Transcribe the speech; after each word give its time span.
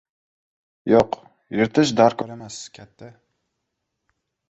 —Yo‘q, 0.93 1.19
yirtish 1.59 1.93
darkor 2.01 2.35
emas, 2.39 2.59
katta. 2.81 3.15